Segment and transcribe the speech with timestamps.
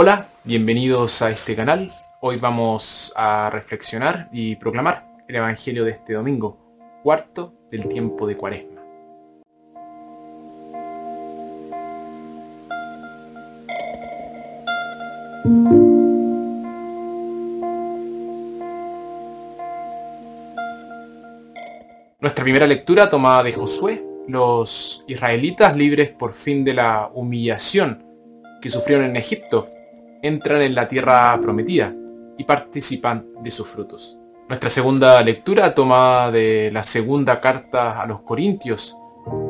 [0.00, 1.90] Hola, bienvenidos a este canal.
[2.20, 6.56] Hoy vamos a reflexionar y proclamar el Evangelio de este domingo,
[7.02, 8.80] cuarto del tiempo de Cuaresma.
[22.20, 28.04] Nuestra primera lectura tomada de Josué, los israelitas libres por fin de la humillación
[28.62, 29.72] que sufrieron en Egipto
[30.22, 31.94] entran en la tierra prometida
[32.36, 34.18] y participan de sus frutos.
[34.48, 38.96] Nuestra segunda lectura, tomada de la segunda carta a los Corintios,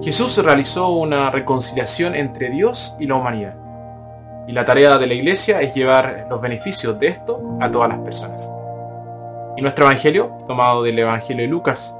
[0.00, 3.56] Jesús realizó una reconciliación entre Dios y la humanidad.
[4.46, 7.98] Y la tarea de la iglesia es llevar los beneficios de esto a todas las
[7.98, 8.52] personas.
[9.56, 11.96] Y nuestro Evangelio, tomado del Evangelio de Lucas,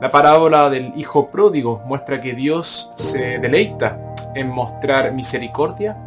[0.00, 3.98] la parábola del Hijo Pródigo muestra que Dios se deleita
[4.34, 5.98] en mostrar misericordia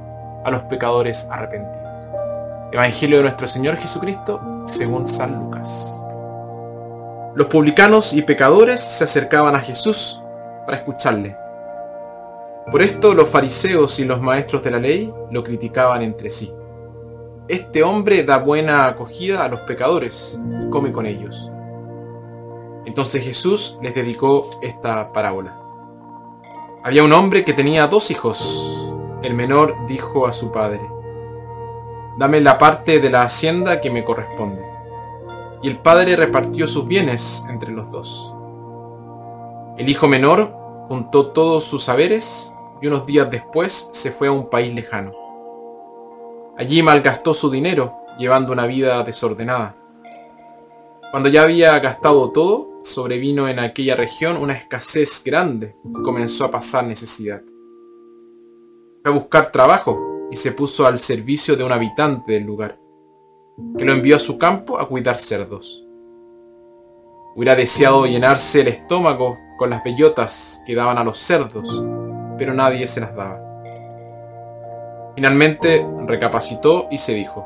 [0.46, 1.91] a los pecadores arrepentidos.
[2.71, 6.01] Evangelio de nuestro Señor Jesucristo según San Lucas.
[7.35, 10.21] Los publicanos y pecadores se acercaban a Jesús
[10.65, 11.35] para escucharle.
[12.71, 16.54] Por esto los fariseos y los maestros de la ley lo criticaban entre sí.
[17.49, 21.51] Este hombre da buena acogida a los pecadores y come con ellos.
[22.85, 25.57] Entonces Jesús les dedicó esta parábola.
[26.85, 28.98] Había un hombre que tenía dos hijos.
[29.24, 30.79] El menor dijo a su padre,
[32.17, 34.62] dame la parte de la hacienda que me corresponde.
[35.63, 38.34] Y el padre repartió sus bienes entre los dos.
[39.77, 40.53] El hijo menor
[40.87, 45.12] juntó todos sus saberes y unos días después se fue a un país lejano.
[46.57, 49.75] Allí malgastó su dinero, llevando una vida desordenada.
[51.12, 56.51] Cuando ya había gastado todo, sobrevino en aquella región una escasez grande y comenzó a
[56.51, 57.41] pasar necesidad.
[59.03, 62.79] Fue a buscar trabajo y se puso al servicio de un habitante del lugar,
[63.77, 65.85] que lo envió a su campo a cuidar cerdos.
[67.35, 71.84] Hubiera deseado llenarse el estómago con las bellotas que daban a los cerdos,
[72.38, 73.40] pero nadie se las daba.
[75.16, 77.46] Finalmente recapacitó y se dijo,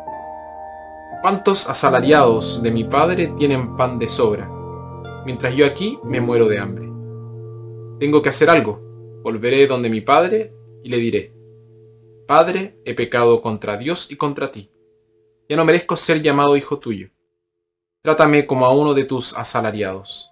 [1.24, 4.48] ¿cuántos asalariados de mi padre tienen pan de sobra,
[5.26, 6.86] mientras yo aquí me muero de hambre?
[8.00, 8.80] Tengo que hacer algo,
[9.24, 10.54] volveré donde mi padre
[10.84, 11.35] y le diré,
[12.28, 14.72] Padre, he pecado contra Dios y contra ti.
[15.48, 17.12] Ya no merezco ser llamado hijo tuyo.
[18.02, 20.32] Trátame como a uno de tus asalariados.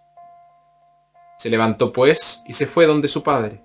[1.37, 3.63] Se levantó pues y se fue donde su padre.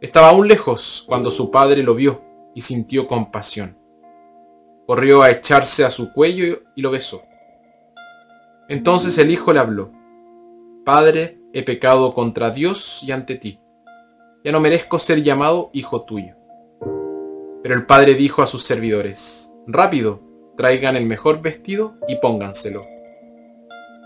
[0.00, 2.22] Estaba aún lejos cuando su padre lo vio
[2.54, 3.76] y sintió compasión.
[4.86, 7.24] Corrió a echarse a su cuello y lo besó.
[8.68, 9.90] Entonces el hijo le habló.
[10.84, 13.58] Padre, he pecado contra Dios y ante ti.
[14.44, 16.36] Ya no merezco ser llamado hijo tuyo.
[17.64, 20.20] Pero el padre dijo a sus servidores, rápido,
[20.54, 22.84] traigan el mejor vestido y pónganselo.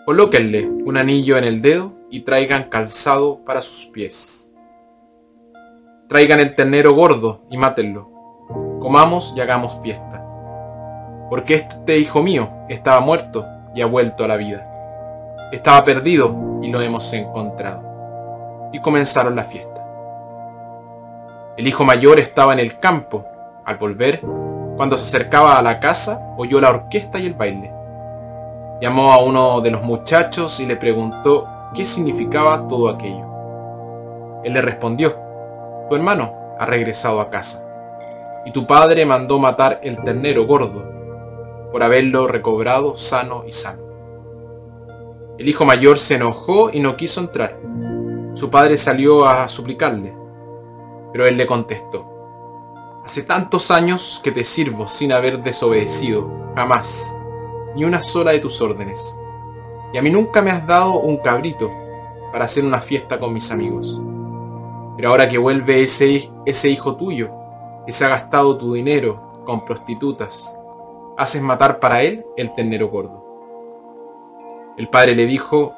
[0.06, 4.54] Colóquenle un anillo en el dedo y traigan calzado para sus pies.
[6.06, 8.08] Traigan el ternero gordo y mátenlo.
[8.78, 10.24] Comamos y hagamos fiesta.
[11.28, 15.48] Porque este hijo mío estaba muerto y ha vuelto a la vida.
[15.50, 17.82] Estaba perdido y lo hemos encontrado.
[18.72, 19.84] Y comenzaron la fiesta.
[21.56, 23.26] El hijo mayor estaba en el campo
[23.68, 24.22] al volver,
[24.78, 27.70] cuando se acercaba a la casa, oyó la orquesta y el baile.
[28.80, 33.26] Llamó a uno de los muchachos y le preguntó qué significaba todo aquello.
[34.42, 35.14] Él le respondió,
[35.90, 37.62] tu hermano ha regresado a casa,
[38.46, 40.90] y tu padre mandó matar el ternero gordo,
[41.70, 43.82] por haberlo recobrado sano y sano.
[45.36, 47.58] El hijo mayor se enojó y no quiso entrar.
[48.32, 50.14] Su padre salió a suplicarle,
[51.12, 52.17] pero él le contestó,
[53.08, 57.16] Hace tantos años que te sirvo sin haber desobedecido, jamás,
[57.74, 59.18] ni una sola de tus órdenes.
[59.94, 61.70] Y a mí nunca me has dado un cabrito
[62.30, 63.98] para hacer una fiesta con mis amigos.
[64.94, 67.30] Pero ahora que vuelve ese, ese hijo tuyo,
[67.86, 70.54] que se ha gastado tu dinero con prostitutas,
[71.16, 73.24] haces matar para él el ternero gordo.
[74.76, 75.72] El padre le dijo,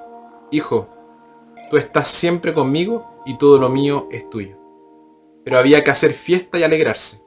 [0.51, 0.89] Hijo,
[1.71, 4.60] tú estás siempre conmigo y todo lo mío es tuyo
[5.45, 7.23] pero había que hacer fiesta y alegrarse,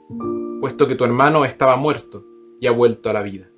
[0.61, 2.25] puesto que tu hermano estaba muerto
[2.59, 3.49] y ha vuelto a la vida.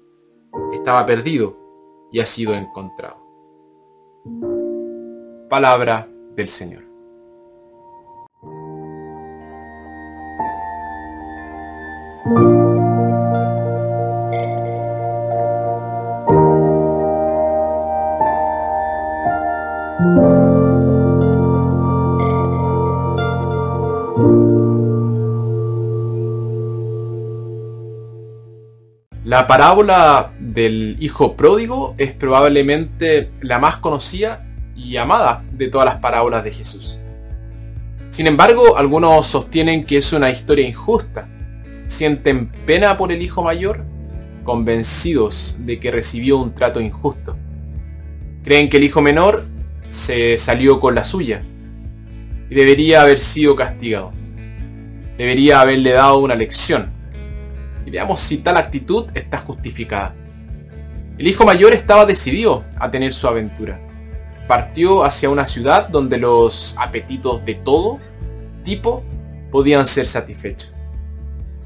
[0.74, 1.58] Estaba perdido
[2.12, 3.18] y ha sido encontrado.
[5.50, 6.85] Palabra del Señor.
[29.36, 34.48] La parábola del hijo pródigo es probablemente la más conocida
[34.78, 37.02] y amada de todas las parábolas de Jesús.
[38.12, 41.28] Sin embargo, algunos sostienen que es una historia injusta.
[41.88, 43.84] Sienten pena por el hijo mayor,
[44.46, 47.36] convencidos de que recibió un trato injusto.
[48.42, 49.44] Creen que el hijo menor
[49.90, 51.44] se salió con la suya
[52.50, 54.14] y debería haber sido castigado.
[55.18, 56.95] Debería haberle dado una lección
[57.86, 60.16] y veamos si tal actitud está justificada.
[61.18, 63.80] El hijo mayor estaba decidido a tener su aventura.
[64.48, 68.00] Partió hacia una ciudad donde los apetitos de todo
[68.64, 69.04] tipo
[69.52, 70.76] podían ser satisfechos.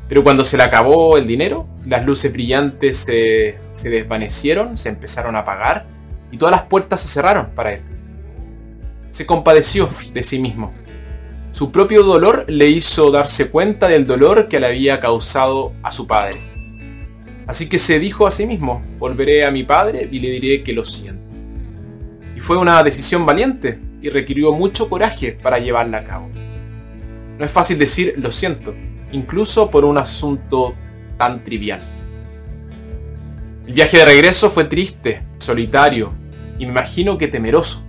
[0.07, 5.35] Pero cuando se le acabó el dinero, las luces brillantes se, se desvanecieron, se empezaron
[5.35, 5.87] a apagar
[6.31, 7.81] y todas las puertas se cerraron para él.
[9.11, 10.73] Se compadeció de sí mismo
[11.51, 16.07] su propio dolor le hizo darse cuenta del dolor que le había causado a su
[16.07, 16.39] padre.
[17.47, 20.73] Así que se dijo a sí mismo, volveré a mi padre y le diré que
[20.73, 21.33] lo siento.
[22.35, 26.29] Y fue una decisión valiente y requirió mucho coraje para llevarla a cabo.
[27.37, 28.75] No es fácil decir lo siento,
[29.11, 30.75] incluso por un asunto
[31.17, 31.81] tan trivial.
[33.65, 36.13] El viaje de regreso fue triste, solitario
[36.59, 37.83] y me imagino que temeroso.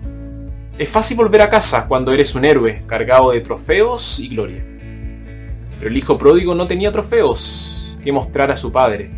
[0.81, 4.65] Es fácil volver a casa cuando eres un héroe cargado de trofeos y gloria.
[5.79, 9.11] Pero el hijo pródigo no tenía trofeos que mostrar a su padre,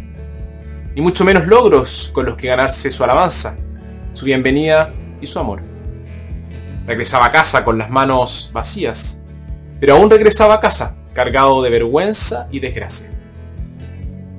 [0.93, 3.57] ni mucho menos logros con los que ganarse su alabanza,
[4.13, 5.63] su bienvenida y su amor.
[6.85, 9.21] Regresaba a casa con las manos vacías,
[9.79, 13.09] pero aún regresaba a casa cargado de vergüenza y desgracia.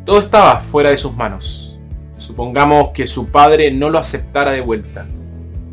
[0.03, 1.79] Todo estaba fuera de sus manos.
[2.17, 5.07] Supongamos que su padre no lo aceptara de vuelta.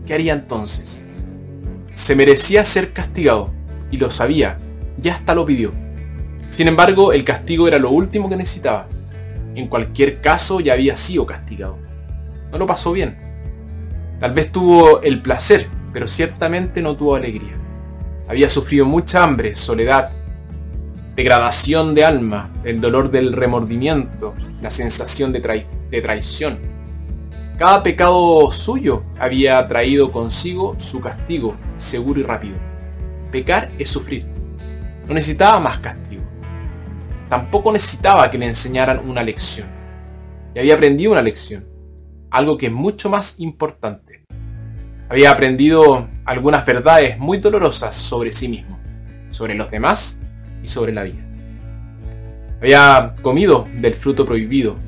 [0.06, 1.06] ¿Qué haría entonces?
[1.94, 3.52] Se merecía ser castigado,
[3.90, 4.58] y lo sabía,
[4.98, 5.72] ya hasta lo pidió.
[6.50, 8.88] Sin embargo, el castigo era lo último que necesitaba.
[9.54, 11.78] En cualquier caso ya había sido castigado.
[12.50, 13.18] No lo pasó bien.
[14.18, 17.56] Tal vez tuvo el placer, pero ciertamente no tuvo alegría.
[18.28, 20.10] Había sufrido mucha hambre, soledad,
[21.16, 26.69] degradación de alma, el dolor del remordimiento, la sensación de, de traición.
[27.60, 32.56] Cada pecado suyo había traído consigo su castigo, seguro y rápido.
[33.30, 34.24] Pecar es sufrir.
[35.06, 36.22] No necesitaba más castigo.
[37.28, 39.68] Tampoco necesitaba que le enseñaran una lección.
[40.54, 41.66] Y había aprendido una lección.
[42.30, 44.24] Algo que es mucho más importante.
[45.10, 48.78] Había aprendido algunas verdades muy dolorosas sobre sí mismo,
[49.28, 50.22] sobre los demás
[50.62, 51.22] y sobre la vida.
[52.62, 54.78] Había comido del fruto prohibido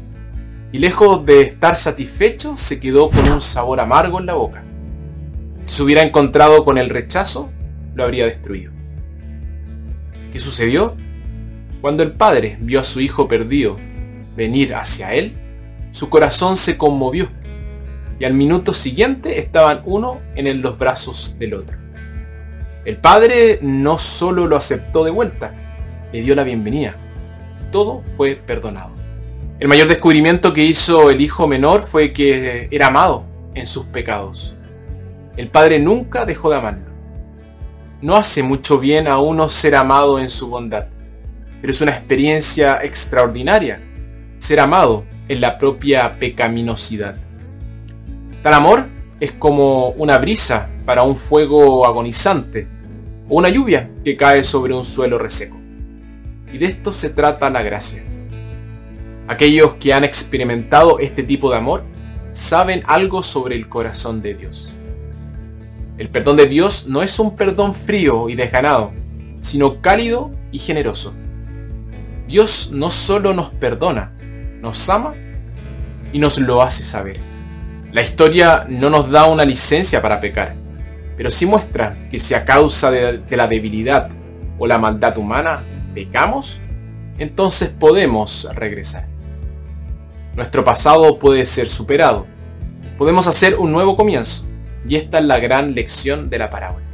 [0.72, 4.64] y lejos de estar satisfecho se quedó con un sabor amargo en la boca.
[5.62, 7.52] Si se hubiera encontrado con el rechazo,
[7.94, 8.72] lo habría destruido.
[10.32, 10.96] ¿Qué sucedió?
[11.82, 13.78] Cuando el padre vio a su hijo perdido
[14.34, 15.36] venir hacia él,
[15.90, 17.28] su corazón se conmovió
[18.18, 21.76] y al minuto siguiente estaban uno en los brazos del otro.
[22.86, 25.54] El padre no solo lo aceptó de vuelta,
[26.12, 26.96] le dio la bienvenida.
[27.70, 29.01] Todo fue perdonado.
[29.62, 33.24] El mayor descubrimiento que hizo el hijo menor fue que era amado
[33.54, 34.56] en sus pecados.
[35.36, 36.90] El padre nunca dejó de amarlo.
[38.00, 40.88] No hace mucho bien a uno ser amado en su bondad,
[41.60, 43.80] pero es una experiencia extraordinaria
[44.38, 47.18] ser amado en la propia pecaminosidad.
[48.42, 48.88] Tal amor
[49.20, 52.66] es como una brisa para un fuego agonizante
[53.28, 55.56] o una lluvia que cae sobre un suelo reseco.
[56.52, 58.02] Y de esto se trata la gracia.
[59.28, 61.84] Aquellos que han experimentado este tipo de amor
[62.32, 64.72] saben algo sobre el corazón de Dios.
[65.98, 68.92] El perdón de Dios no es un perdón frío y desganado,
[69.40, 71.14] sino cálido y generoso.
[72.26, 74.12] Dios no solo nos perdona,
[74.60, 75.14] nos ama
[76.12, 77.20] y nos lo hace saber.
[77.92, 80.54] La historia no nos da una licencia para pecar,
[81.16, 84.08] pero sí muestra que si a causa de, de la debilidad
[84.58, 85.62] o la maldad humana
[85.94, 86.58] pecamos,
[87.18, 89.11] entonces podemos regresar.
[90.34, 92.26] Nuestro pasado puede ser superado.
[92.96, 94.48] Podemos hacer un nuevo comienzo.
[94.88, 96.86] Y esta es la gran lección de la parábola.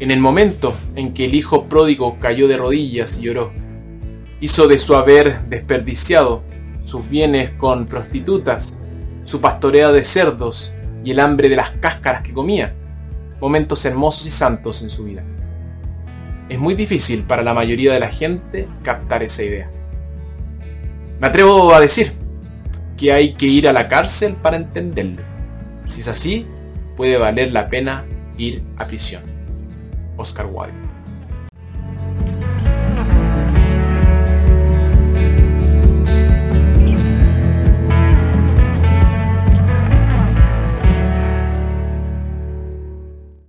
[0.00, 3.52] En el momento en que el hijo pródigo cayó de rodillas y lloró,
[4.40, 6.42] hizo de su haber desperdiciado
[6.84, 8.78] sus bienes con prostitutas,
[9.22, 10.72] su pastoreo de cerdos
[11.04, 12.74] y el hambre de las cáscaras que comía,
[13.40, 15.22] momentos hermosos y santos en su vida.
[16.48, 19.70] Es muy difícil para la mayoría de la gente captar esa idea.
[21.20, 22.23] Me atrevo a decir
[22.96, 25.22] que hay que ir a la cárcel para entenderlo.
[25.86, 26.46] Si es así,
[26.96, 28.04] puede valer la pena
[28.38, 29.22] ir a prisión.
[30.16, 30.93] Oscar Wilde